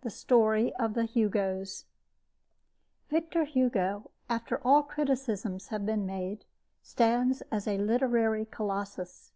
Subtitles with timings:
[0.00, 1.84] THE STORY OF THE HUGOS
[3.10, 6.46] Victor Hugo, after all criticisms have been made,
[6.82, 9.32] stands as a literary colossus.